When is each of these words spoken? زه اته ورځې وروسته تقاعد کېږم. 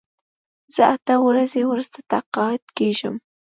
زه 0.73 0.83
اته 0.95 1.15
ورځې 1.27 1.61
وروسته 1.65 1.99
تقاعد 2.11 2.63
کېږم. 2.77 3.15